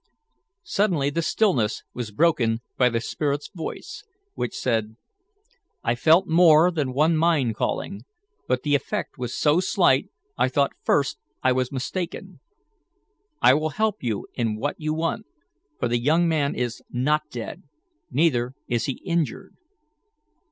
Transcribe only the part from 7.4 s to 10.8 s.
calling, but the effect was so slight I thought